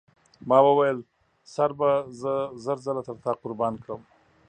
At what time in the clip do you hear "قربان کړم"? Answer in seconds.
3.43-4.01